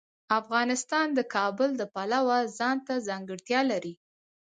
[0.39, 3.93] افغانستان د کابل د پلوه ځانته ځانګړتیا لري.